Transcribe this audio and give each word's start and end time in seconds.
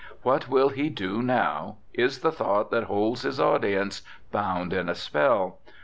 What 0.23 0.49
will 0.49 0.69
he 0.69 0.89
do 0.89 1.21
now? 1.21 1.77
is 1.93 2.21
the 2.21 2.31
thought 2.31 2.71
that 2.71 2.85
holds 2.85 3.21
his 3.21 3.39
audience 3.39 4.01
bound 4.31 4.73
in 4.73 4.89
a 4.89 4.95
spell. 4.95 5.59